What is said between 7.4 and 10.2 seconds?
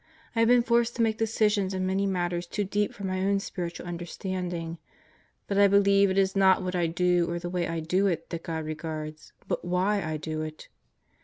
way I do it, that God regards; but why I